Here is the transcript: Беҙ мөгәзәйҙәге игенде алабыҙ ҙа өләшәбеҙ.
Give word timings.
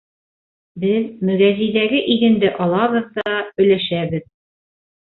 Беҙ 0.85 1.05
мөгәзәйҙәге 1.31 2.01
игенде 2.15 2.53
алабыҙ 2.67 3.09
ҙа 3.21 3.39
өләшәбеҙ. 3.39 4.29